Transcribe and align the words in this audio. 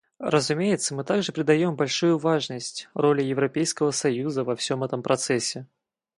Разумеется, 0.17 0.95
мы 0.95 1.03
также 1.03 1.31
придаем 1.31 1.75
большую 1.75 2.17
важность 2.17 2.89
роли 2.95 3.21
Европейского 3.21 3.91
союза 3.91 4.43
во 4.43 4.55
всем 4.55 4.83
этом 4.83 5.03
процессе. 5.03 5.67